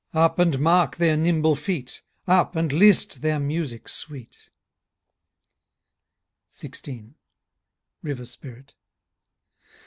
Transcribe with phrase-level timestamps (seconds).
[0.15, 2.01] Up, and mark their nimble feet!
[2.25, 4.49] Up, and list their music sweet
[6.49, 7.13] I"— XVI.
[8.03, 8.73] RIVBR SPIRIT.